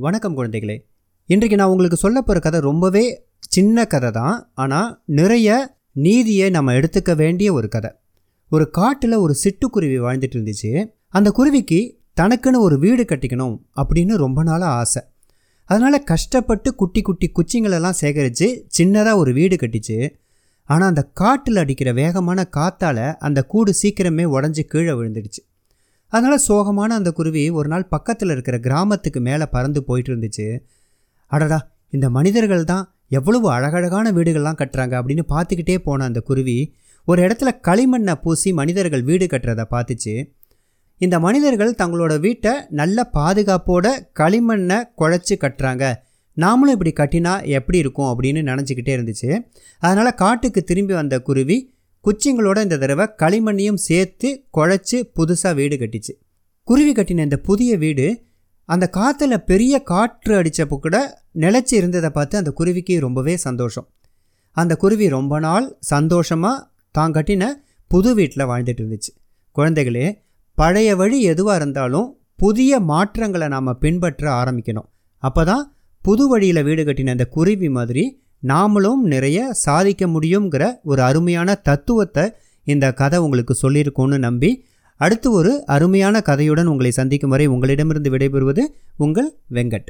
[0.00, 0.84] வணக்கம் குழந்தைகளே.
[1.26, 4.50] இன்றைக்கு நான் உங்களுக்கு சொல்ல போகிற கதை ரொம்பவே சின்ன கதை தான்.
[4.54, 7.90] ஆனால் நிறைய நீதியை நம்ம எடுத்துக்க வேண்டிய ஒரு கதை.
[8.50, 10.86] ஒரு காட்டில் ஒரு சிட்டுக்குருவி வாழ்ந்துட்டு இருந்துச்சு.
[11.08, 15.02] அந்த குருவிக்கு தனக்குன்னு ஒரு வீடு கட்டிக்கணும் அப்படின்னு ரொம்ப நாளாக ஆசை.
[15.64, 20.10] அதனால் கஷ்டப்பட்டு குட்டி குட்டி குச்சிங்களெல்லாம் சேகரித்து சின்னதாக ஒரு வீடு கட்டிச்சு.
[20.64, 25.44] ஆனால் அந்த காட்டில் அடிக்கிற வேகமான காற்றால் அந்த கூடு சீக்கிரமே உடஞ்சி கீழே விழுந்துடுச்சு.
[26.12, 30.46] அதனால் சோகமான அந்த குருவி ஒரு நாள் பக்கத்தில் இருக்கிற கிராமத்துக்கு மேலே பறந்து போயிட்டு இருந்துச்சு.
[31.26, 31.58] அடடா
[31.90, 38.14] இந்த மனிதர்கள் தான் எவ்வளவு அழகழகான வீடுகள்லாம் கட்டுறாங்க அப்படின்னு பார்த்துக்கிட்டே போன அந்த குருவி ஒரு இடத்துல களிமண்ணை
[38.14, 40.14] பூசி மனிதர்கள் வீடு கட்டுறதை பார்த்துச்சு.
[41.00, 43.86] இந்த மனிதர்கள் தங்களோட வீட்டை நல்ல பாதுகாப்போட
[44.20, 45.94] களிமண்ணை குழைச்சி கட்டுறாங்க.
[46.36, 49.30] நாமளும் இப்படி கட்டினா எப்படி இருக்கும் அப்படின்னு நினச்சிக்கிட்டே இருந்துச்சு.
[49.78, 51.56] அதனால் காட்டுக்கு திரும்பி வந்த குருவி
[52.08, 56.12] குச்சிங்களோட இந்த தடவை களிமண்ணையும் சேர்த்து குழைச்சி புதுசாக வீடு கட்டிச்சு.
[56.68, 58.06] குருவி கட்டின இந்த புதிய வீடு
[58.68, 60.96] அந்த காற்றுல பெரிய காற்று அடித்தப்போ கூட
[61.34, 63.86] நிலச்சி இருந்ததை பார்த்து அந்த குருவிக்கு ரொம்பவே சந்தோஷம்.
[64.56, 67.44] அந்த குருவி ரொம்ப நாள் சந்தோஷமாக தான் கட்டின
[67.90, 69.12] புது வீட்டில் வாழ்ந்துட்டு இருந்துச்சு.
[69.56, 70.06] குழந்தைகளே
[70.58, 74.88] பழைய வழி எதுவாக இருந்தாலும் புதிய மாற்றங்களை நாம் பின்பற்ற ஆரம்பிக்கணும்.
[75.22, 75.64] அப்போ தான்
[76.02, 78.06] புது வழியில் வீடு கட்டின அந்த குருவி மாதிரி
[78.46, 82.32] நாமளும் நிறைய சாதிக்க முடியுங்கிற ஒரு அருமையான தத்துவத்தை
[82.64, 84.64] இந்த கதை உங்களுக்கு சொல்லியிருக்கோன்னு நம்பி
[84.96, 88.60] அடுத்து ஒரு அருமையான கதையுடன் உங்களை சந்திக்கும் வரை உங்களிடமிருந்து விடைபெறுவது
[88.96, 89.88] உங்கள் வெங்கட்.